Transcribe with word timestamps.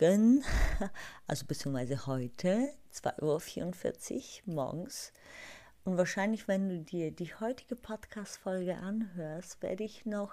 also 1.26 1.44
beziehungsweise 1.46 2.06
heute, 2.06 2.68
2.44 2.94 4.46
Uhr 4.46 4.54
morgens. 4.54 5.12
Und 5.84 5.98
wahrscheinlich, 5.98 6.48
wenn 6.48 6.68
du 6.68 6.78
dir 6.78 7.10
die 7.10 7.34
heutige 7.34 7.76
Podcast-Folge 7.76 8.76
anhörst, 8.76 9.62
werde 9.62 9.84
ich 9.84 10.06
noch 10.06 10.32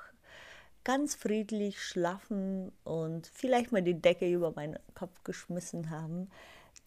ganz 0.84 1.15
friedlich 1.15 1.84
schlafen 1.84 2.71
und 2.84 3.27
vielleicht 3.27 3.71
mal 3.71 3.82
die 3.82 3.99
Decke 3.99 4.32
über 4.32 4.52
meinen 4.52 4.80
Kopf 4.93 5.24
geschmissen 5.24 5.90
haben. 5.90 6.30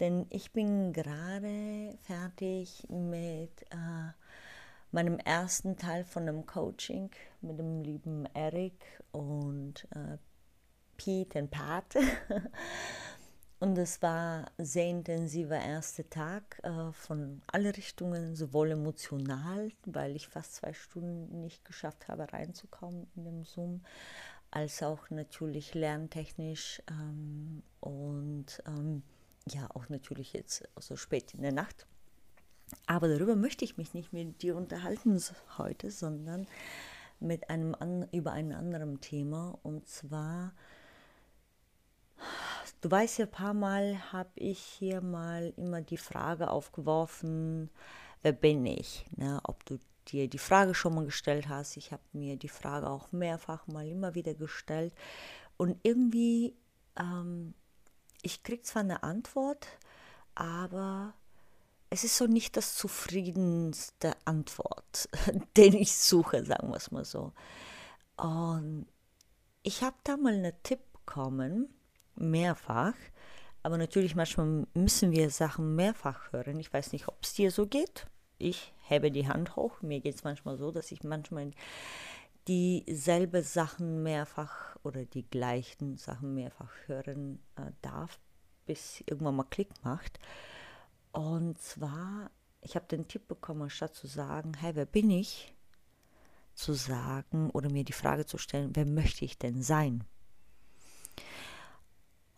Denn 0.01 0.27
ich 0.31 0.53
bin 0.53 0.93
gerade 0.93 1.97
fertig 2.07 2.87
mit 2.89 3.63
äh, 3.71 4.13
meinem 4.93 5.19
ersten 5.19 5.77
Teil 5.77 6.05
von 6.05 6.23
einem 6.23 6.47
Coaching 6.47 7.11
mit 7.43 7.59
dem 7.59 7.83
lieben 7.83 8.27
Eric 8.35 9.03
und 9.13 9.87
äh, 9.95 10.17
Pete 11.03 11.41
und 11.41 11.51
Pat. 11.51 11.97
und 13.59 13.77
es 13.77 14.01
war 14.03 14.47
sehr 14.59 14.89
intensiver 14.89 15.59
erster 15.59 16.09
Tag 16.09 16.61
äh, 16.63 16.93
von 16.93 17.43
alle 17.49 17.77
Richtungen, 17.77 18.37
sowohl 18.37 18.71
emotional, 18.71 19.73
weil 19.85 20.15
ich 20.15 20.29
fast 20.29 20.55
zwei 20.55 20.73
Stunden 20.73 21.41
nicht 21.41 21.65
geschafft 21.65 22.07
habe 22.07 22.33
reinzukommen 22.33 23.09
in 23.17 23.25
dem 23.25 23.45
Zoom, 23.45 23.81
als 24.53 24.81
auch 24.83 25.11
natürlich 25.11 25.75
lerntechnisch 25.75 26.81
ähm, 26.89 27.65
und 27.81 28.63
ähm, 28.67 29.03
ja 29.49 29.69
auch 29.75 29.89
natürlich 29.89 30.33
jetzt 30.33 30.69
so 30.79 30.95
spät 30.95 31.35
in 31.35 31.43
der 31.43 31.53
Nacht. 31.53 31.87
Aber 32.87 33.09
darüber 33.09 33.35
möchte 33.35 33.65
ich 33.65 33.77
mich 33.77 33.93
nicht 33.93 34.13
mit 34.13 34.43
dir 34.43 34.57
unterhalten 34.57 35.21
heute, 35.59 35.91
sondern 35.91 36.47
mit 37.19 37.51
einem 37.51 37.75
über 38.13 38.33
ein 38.33 38.53
anderes 38.53 39.01
Thema. 39.01 39.59
Und 39.63 39.89
zwar, 39.89 40.53
du 42.83 42.91
weißt 42.91 43.19
ja, 43.19 43.25
ein 43.25 43.31
paar 43.31 43.55
Mal 43.55 44.13
habe 44.13 44.31
ich 44.35 44.59
hier 44.59 45.01
mal 45.01 45.55
immer 45.57 45.81
die 45.81 45.97
Frage 45.97 46.51
aufgeworfen, 46.51 47.71
wer 48.21 48.33
bin 48.33 48.67
ich? 48.67 49.07
Ne? 49.17 49.41
Ob 49.45 49.65
du 49.65 49.79
dir 50.09 50.29
die 50.29 50.39
Frage 50.39 50.75
schon 50.75 50.95
mal 50.95 51.05
gestellt 51.05 51.49
hast. 51.49 51.77
Ich 51.77 51.93
habe 51.93 52.03
mir 52.13 52.37
die 52.37 52.49
Frage 52.49 52.91
auch 52.91 53.13
mehrfach 53.13 53.67
mal 53.69 53.87
immer 53.87 54.15
wieder 54.15 54.35
gestellt. 54.35 54.93
Und 55.57 55.79
irgendwie, 55.85 56.57
ähm, 56.97 57.55
ich 58.23 58.43
kriege 58.43 58.63
zwar 58.63 58.83
eine 58.83 59.05
Antwort, 59.05 59.67
aber 60.35 61.15
es 61.89 62.05
ist 62.05 62.17
so 62.17 62.27
nicht 62.27 62.57
das 62.57 62.75
zufriedenste 62.75 64.17
Antwort, 64.25 65.09
den 65.57 65.75
ich 65.75 65.97
suche, 65.97 66.45
sagen 66.45 66.71
wir 66.71 66.77
es 66.77 66.91
mal 66.91 67.05
so. 67.05 67.33
Und 68.17 68.87
ich 69.63 69.83
habe 69.83 69.97
da 70.03 70.17
mal 70.17 70.35
einen 70.35 70.53
Tipp 70.65 70.81
bekommen, 70.93 71.73
mehrfach, 72.17 72.95
aber 73.63 73.79
natürlich 73.79 74.17
manchmal 74.17 74.67
müssen 74.75 75.13
wir 75.13 75.31
Sachen 75.31 75.77
mehrfach 75.77 76.33
hören. 76.33 76.59
Ich 76.59 76.73
weiß 76.73 76.93
nicht, 76.93 77.09
ob 77.09 77.19
es 77.23 77.35
dir 77.35 77.51
so 77.51 77.67
geht. 77.67 78.07
Ich 78.39 78.73
hebe 78.89 79.11
die 79.11 79.29
Hand 79.29 79.55
hoch. 79.55 79.83
Mir 79.83 80.01
geht 80.01 80.17
es 80.17 80.25
manchmal 80.25 80.57
so, 80.57 80.73
dass 80.73 80.91
ich 80.91 81.05
manchmal 81.05 81.53
dieselbe 82.49 83.43
Sachen 83.43 84.03
mehrfach 84.03 84.77
oder 84.83 85.05
die 85.05 85.29
gleichen 85.29 85.97
Sachen 85.97 86.35
mehrfach 86.35 86.73
hören 86.87 87.39
äh, 87.57 87.71
darf, 87.83 88.19
bis 88.67 89.03
irgendwann 89.07 89.37
mal 89.37 89.45
Klick 89.45 89.69
macht. 89.85 90.19
Und 91.13 91.61
zwar, 91.61 92.31
ich 92.63 92.75
habe 92.75 92.87
den 92.87 93.07
Tipp 93.07 93.29
bekommen, 93.29 93.71
statt 93.71 93.95
zu 93.95 94.09
sagen, 94.09 94.55
hey, 94.59 94.75
wer 94.75 94.87
bin 94.87 95.11
ich? 95.11 95.55
Zu 96.55 96.73
sagen 96.73 97.51
oder 97.51 97.71
mir 97.71 97.85
die 97.85 97.93
Frage 97.93 98.27
zu 98.27 98.39
stellen, 98.39 98.75
wer 98.75 98.87
möchte 98.87 99.25
ich 99.25 99.39
denn 99.39 99.63
sein? 99.63 100.05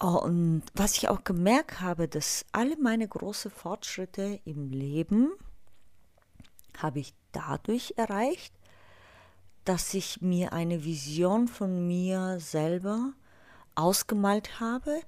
Und 0.04 0.64
was 0.74 0.98
ich 0.98 1.08
auch 1.08 1.24
gemerkt 1.24 1.80
habe, 1.80 2.08
dass 2.08 2.44
alle 2.52 2.76
meine 2.76 3.08
großen 3.08 3.50
Fortschritte 3.50 4.38
im 4.44 4.68
Leben 4.70 5.32
habe 6.76 6.98
ich 6.98 7.14
dadurch 7.32 7.94
erreicht, 7.96 8.52
dass 9.64 9.94
ich 9.94 10.20
mir 10.20 10.52
eine 10.52 10.84
Vision 10.84 11.48
von 11.48 11.86
mir 11.86 12.38
selber 12.38 13.14
ausgemalt 13.76 14.60
habe, 14.60 15.00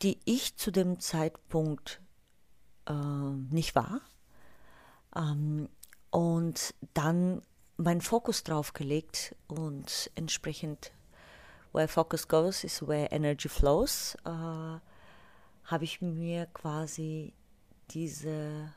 die 0.00 0.18
ich 0.24 0.56
zu 0.56 0.70
dem 0.70 0.98
Zeitpunkt 0.98 2.00
äh, 2.86 2.94
nicht 2.94 3.74
wahr. 3.74 4.00
Ähm, 5.14 5.68
und 6.10 6.74
dann 6.94 7.42
meinen 7.76 8.00
Fokus 8.00 8.44
drauf 8.44 8.72
gelegt 8.72 9.36
und 9.46 10.10
entsprechend, 10.14 10.92
where 11.72 11.88
focus 11.88 12.26
goes 12.26 12.64
is 12.64 12.82
where 12.86 13.08
energy 13.12 13.48
flows, 13.48 14.16
äh, 14.24 14.28
habe 14.28 15.84
ich 15.84 16.00
mir 16.00 16.46
quasi 16.46 17.34
diese 17.90 18.72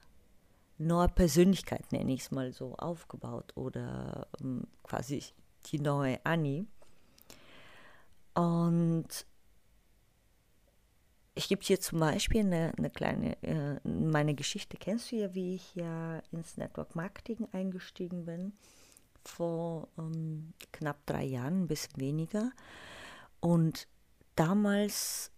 neue 0.77 1.09
Persönlichkeit, 1.09 1.91
nenne 1.91 2.13
ich 2.13 2.21
es 2.21 2.31
mal 2.31 2.51
so, 2.51 2.75
aufgebaut 2.75 3.55
oder 3.55 4.27
ähm, 4.41 4.67
quasi 4.83 5.23
die 5.67 5.79
neue 5.79 6.23
Annie. 6.25 6.65
Und 8.33 9.25
ich 11.35 11.47
gebe 11.47 11.63
dir 11.63 11.79
zum 11.79 11.99
Beispiel 11.99 12.41
eine, 12.41 12.73
eine 12.77 12.89
kleine, 12.89 13.41
äh, 13.43 13.79
meine 13.87 14.35
Geschichte. 14.35 14.77
Kennst 14.77 15.11
du 15.11 15.17
ja, 15.17 15.33
wie 15.33 15.55
ich 15.55 15.75
ja 15.75 16.19
ins 16.31 16.57
Network 16.57 16.95
Marketing 16.95 17.47
eingestiegen 17.51 18.25
bin, 18.25 18.53
vor 19.29 19.87
ähm, 19.97 20.53
knapp 20.71 21.05
drei 21.05 21.23
Jahren, 21.23 21.63
ein 21.63 21.67
bisschen 21.67 21.99
weniger. 21.99 22.51
Und 23.39 23.87
damals 24.35 25.31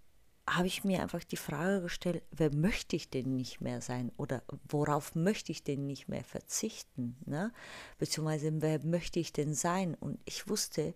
habe 0.49 0.67
ich 0.67 0.83
mir 0.83 1.01
einfach 1.01 1.23
die 1.23 1.37
Frage 1.37 1.81
gestellt, 1.81 2.23
wer 2.31 2.53
möchte 2.53 2.95
ich 2.95 3.09
denn 3.09 3.35
nicht 3.35 3.61
mehr 3.61 3.81
sein 3.81 4.11
oder 4.17 4.43
worauf 4.67 5.15
möchte 5.15 5.51
ich 5.51 5.63
denn 5.63 5.85
nicht 5.85 6.07
mehr 6.07 6.23
verzichten, 6.23 7.15
ne? 7.25 7.53
beziehungsweise 7.99 8.51
wer 8.61 8.83
möchte 8.83 9.19
ich 9.19 9.31
denn 9.33 9.53
sein? 9.53 9.95
Und 9.95 10.19
ich 10.25 10.47
wusste, 10.49 10.93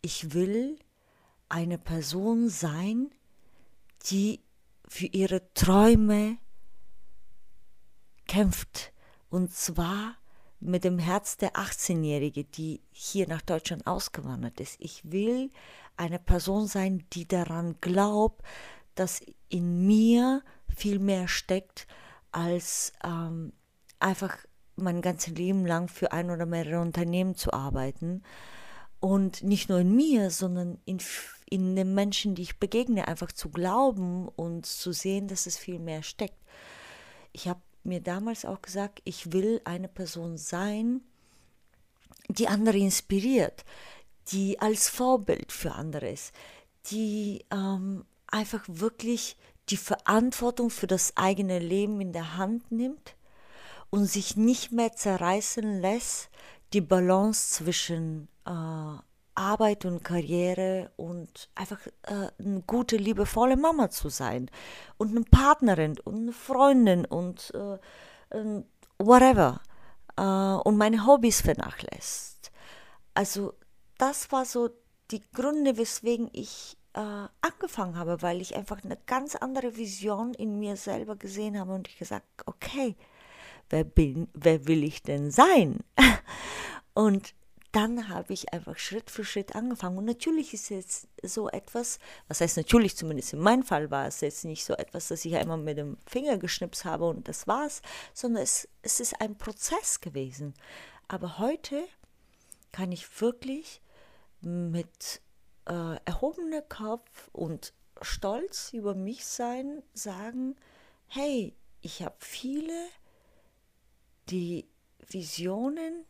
ich 0.00 0.32
will 0.32 0.78
eine 1.48 1.78
Person 1.78 2.48
sein, 2.48 3.10
die 4.06 4.40
für 4.88 5.06
ihre 5.06 5.52
Träume 5.54 6.38
kämpft. 8.26 8.92
Und 9.30 9.52
zwar 9.54 10.16
mit 10.62 10.84
dem 10.84 10.98
Herz 10.98 11.36
der 11.36 11.52
18-Jährige, 11.52 12.44
die 12.44 12.80
hier 12.90 13.28
nach 13.28 13.42
Deutschland 13.42 13.86
ausgewandert 13.86 14.60
ist. 14.60 14.76
Ich 14.78 15.10
will 15.10 15.50
eine 15.96 16.18
Person 16.18 16.66
sein, 16.66 17.04
die 17.12 17.26
daran 17.26 17.76
glaubt, 17.80 18.42
dass 18.94 19.20
in 19.48 19.86
mir 19.86 20.42
viel 20.68 20.98
mehr 20.98 21.28
steckt, 21.28 21.86
als 22.30 22.92
ähm, 23.04 23.52
einfach 23.98 24.36
mein 24.76 25.02
ganzes 25.02 25.34
Leben 25.34 25.66
lang 25.66 25.88
für 25.88 26.12
ein 26.12 26.30
oder 26.30 26.46
mehrere 26.46 26.80
Unternehmen 26.80 27.34
zu 27.34 27.52
arbeiten. 27.52 28.22
Und 29.00 29.42
nicht 29.42 29.68
nur 29.68 29.80
in 29.80 29.94
mir, 29.94 30.30
sondern 30.30 30.78
in 30.84 31.00
in 31.52 31.76
den 31.76 31.92
Menschen, 31.92 32.34
die 32.34 32.40
ich 32.40 32.58
begegne, 32.58 33.06
einfach 33.06 33.30
zu 33.30 33.50
glauben 33.50 34.26
und 34.26 34.64
zu 34.64 34.92
sehen, 34.92 35.28
dass 35.28 35.44
es 35.44 35.58
viel 35.58 35.78
mehr 35.78 36.02
steckt. 36.02 36.38
Ich 37.30 37.46
habe 37.46 37.60
mir 37.84 38.00
damals 38.00 38.44
auch 38.44 38.62
gesagt, 38.62 39.00
ich 39.04 39.32
will 39.32 39.60
eine 39.64 39.88
Person 39.88 40.38
sein, 40.38 41.02
die 42.28 42.48
andere 42.48 42.78
inspiriert, 42.78 43.64
die 44.28 44.60
als 44.60 44.88
Vorbild 44.88 45.52
für 45.52 45.72
andere 45.72 46.10
ist, 46.10 46.32
die 46.86 47.44
ähm, 47.50 48.04
einfach 48.26 48.64
wirklich 48.68 49.36
die 49.68 49.76
Verantwortung 49.76 50.70
für 50.70 50.86
das 50.86 51.16
eigene 51.16 51.58
Leben 51.58 52.00
in 52.00 52.12
der 52.12 52.36
Hand 52.36 52.70
nimmt 52.72 53.16
und 53.90 54.06
sich 54.06 54.36
nicht 54.36 54.72
mehr 54.72 54.92
zerreißen 54.92 55.80
lässt, 55.80 56.30
die 56.72 56.80
Balance 56.80 57.50
zwischen 57.52 58.28
äh, 58.46 58.96
Arbeit 59.34 59.84
und 59.84 60.04
Karriere 60.04 60.90
und 60.96 61.48
einfach 61.54 61.80
äh, 62.02 62.28
eine 62.38 62.62
gute, 62.66 62.96
liebevolle 62.96 63.56
Mama 63.56 63.90
zu 63.90 64.08
sein 64.08 64.50
und 64.98 65.10
eine 65.10 65.24
Partnerin 65.24 65.98
und 66.04 66.16
eine 66.16 66.32
Freundin 66.32 67.04
und 67.04 67.52
äh, 67.54 67.78
whatever 68.98 69.60
äh, 70.16 70.22
und 70.22 70.76
meine 70.76 71.06
Hobbys 71.06 71.40
vernachlässigt. 71.40 72.52
Also 73.14 73.54
das 73.98 74.32
war 74.32 74.44
so 74.44 74.70
die 75.10 75.22
Gründe, 75.32 75.76
weswegen 75.76 76.30
ich 76.32 76.76
äh, 76.94 77.26
angefangen 77.40 77.96
habe, 77.96 78.22
weil 78.22 78.40
ich 78.40 78.56
einfach 78.56 78.82
eine 78.84 78.98
ganz 79.06 79.34
andere 79.34 79.76
Vision 79.76 80.34
in 80.34 80.58
mir 80.58 80.76
selber 80.76 81.16
gesehen 81.16 81.58
habe 81.58 81.72
und 81.74 81.88
ich 81.88 81.98
gesagt, 81.98 82.26
okay, 82.46 82.96
wer 83.70 83.84
bin, 83.84 84.28
wer 84.34 84.66
will 84.66 84.84
ich 84.84 85.02
denn 85.02 85.30
sein? 85.30 85.80
und 86.94 87.34
dann 87.72 88.08
habe 88.08 88.34
ich 88.34 88.52
einfach 88.52 88.76
Schritt 88.76 89.10
für 89.10 89.24
Schritt 89.24 89.54
angefangen. 89.56 89.96
Und 89.98 90.04
natürlich 90.04 90.52
ist 90.52 90.68
jetzt 90.68 91.08
so 91.22 91.48
etwas, 91.48 91.98
was 92.28 92.42
heißt 92.42 92.58
natürlich, 92.58 92.96
zumindest 92.96 93.32
in 93.32 93.40
meinem 93.40 93.62
Fall 93.62 93.90
war 93.90 94.06
es 94.06 94.20
jetzt 94.20 94.44
nicht 94.44 94.64
so 94.64 94.74
etwas, 94.74 95.08
dass 95.08 95.24
ich 95.24 95.34
einmal 95.36 95.56
mit 95.56 95.78
dem 95.78 95.96
Finger 96.06 96.36
geschnipst 96.36 96.84
habe 96.84 97.08
und 97.08 97.28
das 97.28 97.46
war's, 97.46 97.80
sondern 98.12 98.42
es, 98.42 98.68
es 98.82 99.00
ist 99.00 99.20
ein 99.20 99.36
Prozess 99.36 100.00
gewesen. 100.00 100.52
Aber 101.08 101.38
heute 101.38 101.82
kann 102.72 102.92
ich 102.92 103.20
wirklich 103.20 103.80
mit 104.42 105.22
äh, 105.66 105.96
erhobener 106.04 106.62
Kopf 106.62 107.30
und 107.32 107.72
stolz 108.02 108.72
über 108.72 108.94
mich 108.94 109.24
sein, 109.24 109.82
sagen, 109.94 110.56
hey, 111.08 111.54
ich 111.80 112.02
habe 112.02 112.16
viele 112.18 112.86
die 114.28 114.68
Visionen, 115.08 116.04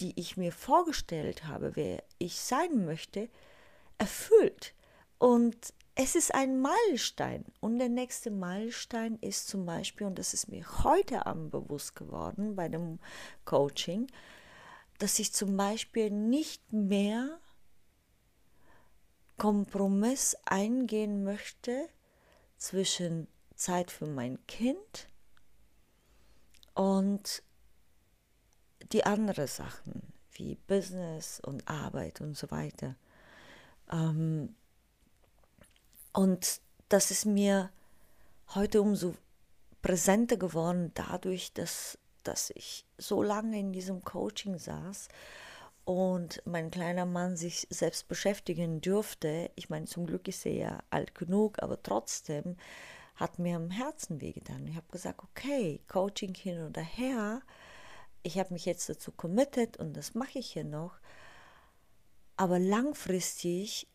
die 0.00 0.18
ich 0.18 0.36
mir 0.36 0.52
vorgestellt 0.52 1.44
habe, 1.44 1.76
wer 1.76 2.02
ich 2.18 2.40
sein 2.40 2.84
möchte, 2.84 3.28
erfüllt. 3.98 4.74
Und 5.18 5.74
es 5.94 6.14
ist 6.14 6.32
ein 6.32 6.60
Meilenstein. 6.60 7.44
Und 7.60 7.78
der 7.80 7.88
nächste 7.88 8.30
Meilenstein 8.30 9.18
ist 9.20 9.48
zum 9.48 9.66
Beispiel, 9.66 10.06
und 10.06 10.18
das 10.18 10.32
ist 10.32 10.48
mir 10.48 10.64
heute 10.84 11.26
Abend 11.26 11.50
bewusst 11.50 11.96
geworden 11.96 12.54
bei 12.54 12.68
dem 12.68 13.00
Coaching, 13.44 14.06
dass 14.98 15.18
ich 15.18 15.32
zum 15.32 15.56
Beispiel 15.56 16.10
nicht 16.10 16.72
mehr 16.72 17.40
Kompromiss 19.36 20.36
eingehen 20.44 21.24
möchte 21.24 21.88
zwischen 22.56 23.28
Zeit 23.54 23.90
für 23.90 24.06
mein 24.06 24.44
Kind 24.46 25.08
und 26.74 27.42
die 28.92 29.04
anderen 29.04 29.46
Sachen 29.46 30.02
wie 30.32 30.56
Business 30.66 31.40
und 31.40 31.68
Arbeit 31.68 32.20
und 32.20 32.36
so 32.36 32.50
weiter. 32.50 32.94
Ähm, 33.90 34.54
und 36.12 36.60
das 36.88 37.10
ist 37.10 37.26
mir 37.26 37.70
heute 38.54 38.80
umso 38.80 39.14
präsenter 39.82 40.36
geworden 40.36 40.92
dadurch, 40.94 41.52
dass, 41.52 41.98
dass 42.22 42.50
ich 42.54 42.84
so 42.96 43.22
lange 43.22 43.58
in 43.58 43.72
diesem 43.72 44.02
Coaching 44.02 44.58
saß 44.58 45.08
und 45.84 46.42
mein 46.44 46.70
kleiner 46.70 47.06
Mann 47.06 47.36
sich 47.36 47.66
selbst 47.70 48.08
beschäftigen 48.08 48.80
dürfte. 48.80 49.50
Ich 49.54 49.70
meine, 49.70 49.86
zum 49.86 50.06
Glück 50.06 50.28
ist 50.28 50.44
er 50.44 50.52
ja 50.52 50.78
alt 50.90 51.14
genug, 51.14 51.62
aber 51.62 51.82
trotzdem 51.82 52.56
hat 53.16 53.38
mir 53.38 53.56
am 53.56 53.70
Herzen 53.70 54.20
wehgetan. 54.20 54.66
Ich 54.66 54.76
habe 54.76 54.86
gesagt, 54.90 55.20
okay, 55.22 55.80
Coaching 55.88 56.34
hin 56.34 56.66
oder 56.66 56.82
her, 56.82 57.40
ich 58.22 58.38
habe 58.38 58.52
mich 58.52 58.64
jetzt 58.64 58.88
dazu 58.88 59.12
committed 59.12 59.76
und 59.78 59.96
das 59.96 60.14
mache 60.14 60.38
ich 60.38 60.52
hier 60.52 60.64
noch, 60.64 60.98
aber 62.36 62.58
langfristig 62.58 63.88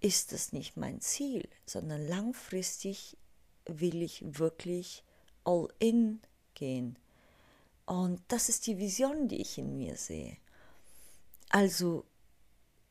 ist 0.00 0.32
das 0.32 0.52
nicht 0.52 0.76
mein 0.76 1.00
Ziel, 1.00 1.48
sondern 1.64 2.06
langfristig 2.06 3.16
will 3.64 4.02
ich 4.02 4.22
wirklich 4.26 5.02
all 5.44 5.68
in 5.78 6.20
gehen. 6.54 6.98
Und 7.86 8.20
das 8.28 8.48
ist 8.48 8.66
die 8.66 8.78
Vision, 8.78 9.28
die 9.28 9.40
ich 9.40 9.58
in 9.58 9.76
mir 9.76 9.96
sehe. 9.96 10.36
Also, 11.48 12.04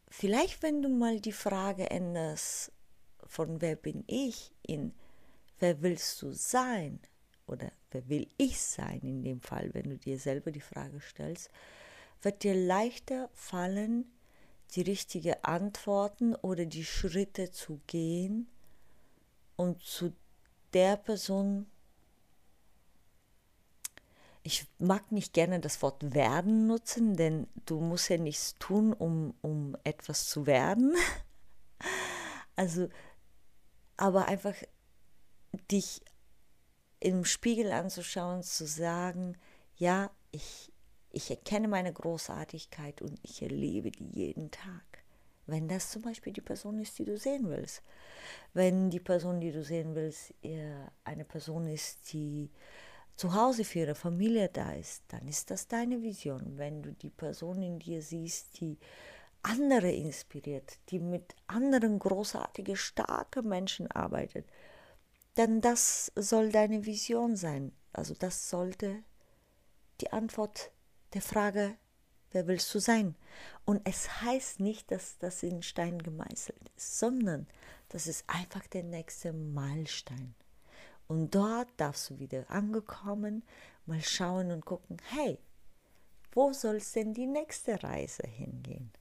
vielleicht 0.08 0.64
wenn 0.64 0.82
du 0.82 0.90
mal 0.90 1.20
die 1.20 1.34
Frage 1.34 1.90
änderst, 1.90 2.72
von 3.28 3.62
wer 3.62 3.76
bin 3.76 4.04
ich 4.08 4.52
in 4.62 4.94
wer 5.60 5.82
willst 5.82 6.22
du 6.22 6.32
sein 6.32 7.00
oder 7.48 7.72
wer 7.92 8.08
will 8.10 8.28
ich 8.38 8.60
sein 8.62 9.00
in 9.02 9.24
dem 9.24 9.42
Fall, 9.42 9.74
wenn 9.74 9.90
du 9.90 9.98
dir 9.98 10.20
selber 10.20 10.52
die 10.52 10.62
Frage 10.62 11.00
stellst, 11.00 11.50
wird 12.22 12.44
dir 12.44 12.56
leichter 12.56 13.30
fallen, 13.34 14.06
die 14.72 14.82
richtigen 14.82 15.36
Antworten 15.44 16.36
oder 16.36 16.66
die 16.66 16.86
Schritte 16.86 17.52
zu 17.52 17.80
gehen 17.88 18.48
und 19.56 19.84
zu 19.84 20.14
der 20.74 20.98
Person 20.98 21.68
ich 24.46 24.68
mag 24.78 25.12
nicht 25.12 25.34
gerne 25.34 25.60
das 25.60 25.82
Wort 25.82 26.14
werden 26.14 26.68
nutzen, 26.68 27.16
denn 27.16 27.48
du 27.66 27.80
musst 27.80 28.10
ja 28.10 28.18
nichts 28.18 28.54
tun, 28.60 28.94
um, 28.94 29.34
um 29.42 29.76
etwas 29.84 30.30
zu 30.30 30.46
werden. 30.46 30.96
Also, 32.58 32.88
aber 33.98 34.30
einfach 34.30 34.56
dich 35.70 36.02
im 37.06 37.24
Spiegel 37.24 37.72
anzuschauen, 37.72 38.42
zu 38.42 38.66
sagen, 38.66 39.38
ja, 39.78 40.10
ich, 40.32 40.74
ich 41.12 41.30
erkenne 41.30 41.68
meine 41.68 41.94
Großartigkeit 41.94 43.04
und 43.04 43.20
ich 43.22 43.44
erlebe 43.44 43.92
die 43.92 44.10
jeden 44.10 44.50
Tag. 44.50 45.04
Wenn 45.46 45.68
das 45.68 45.92
zum 45.92 46.02
Beispiel 46.02 46.34
die 46.34 46.42
Person 46.42 46.80
ist, 46.80 46.98
die 46.98 47.06
du 47.06 47.16
sehen 47.16 47.48
willst. 47.48 47.84
Wenn 48.54 48.90
die 48.90 49.00
Person, 49.00 49.40
die 49.40 49.52
du 49.52 49.64
sehen 49.64 49.94
willst, 49.94 50.34
eine 51.04 51.26
Person 51.26 51.68
ist, 51.68 52.12
die 52.12 52.50
zu 53.16 53.36
Hause 53.36 53.64
für 53.66 53.80
ihre 53.80 53.96
Familie 53.96 54.50
da 54.50 54.74
ist, 54.74 55.04
dann 55.10 55.28
ist 55.28 55.52
das 55.52 55.68
deine 55.68 56.02
Vision. 56.02 56.58
Wenn 56.58 56.82
du 56.82 56.92
die 56.92 57.12
Person 57.12 57.62
in 57.62 57.78
dir 57.78 58.02
siehst, 58.02 58.60
die 58.60 58.80
andere 59.44 59.92
inspiriert, 59.92 60.80
die 60.90 60.98
mit 60.98 61.36
anderen 61.46 62.00
großartige, 62.00 62.76
starke 62.76 63.44
Menschen 63.44 63.92
arbeitet, 63.92 64.48
dann 65.36 65.62
das 65.62 66.12
soll 66.16 66.50
deine 66.50 66.86
Vision 66.86 67.36
sein. 67.36 67.72
Also 67.94 68.14
das 68.14 68.50
sollte 68.50 69.04
die 70.02 70.12
Antwort 70.12 70.72
der 71.14 71.22
Frage, 71.22 71.78
wer 72.32 72.48
willst 72.48 72.74
du 72.74 72.80
sein? 72.80 73.16
Und 73.64 73.82
es 73.86 74.22
heißt 74.22 74.60
nicht, 74.60 74.92
dass 74.92 75.18
das 75.20 75.44
in 75.44 75.62
Stein 75.62 76.00
gemeißelt 76.00 76.70
ist, 76.76 77.00
sondern 77.00 77.48
das 77.90 78.08
ist 78.08 78.24
einfach 78.28 78.66
der 78.68 78.84
nächste 78.84 79.32
Meilenstein. 79.32 80.36
Und 81.08 81.36
dort 81.36 81.70
darfst 81.78 82.10
du 82.10 82.20
wieder 82.20 82.50
angekommen, 82.50 83.44
mal 83.86 84.02
schauen 84.02 84.52
und 84.52 84.66
gucken, 84.66 84.98
hey, 85.12 85.40
wo 86.32 86.52
soll 86.52 86.78
es 86.78 86.92
denn 86.92 87.14
die 87.14 87.28
nächste 87.28 87.82
Reise 87.84 88.24
hingehen? 88.28 88.92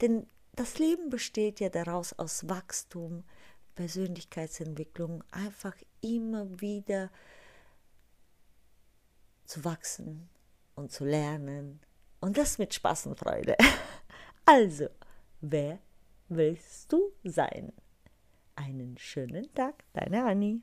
Denn 0.00 0.26
das 0.54 0.78
Leben 0.78 1.08
besteht 1.08 1.60
ja 1.60 1.68
daraus 1.68 2.12
aus 2.14 2.48
Wachstum, 2.48 3.24
Persönlichkeitsentwicklung, 3.74 5.24
einfach 5.30 5.74
immer 6.00 6.60
wieder 6.60 7.10
zu 9.44 9.64
wachsen 9.64 10.28
und 10.74 10.90
zu 10.92 11.04
lernen 11.04 11.80
und 12.20 12.38
das 12.38 12.58
mit 12.58 12.74
Spaß 12.74 13.06
und 13.06 13.18
Freude. 13.18 13.56
Also, 14.44 14.88
wer 15.40 15.78
willst 16.28 16.92
du 16.92 17.12
sein? 17.22 17.72
Einen 18.56 18.98
schönen 18.98 19.54
Tag, 19.54 19.84
deine 19.92 20.24
Annie. 20.24 20.62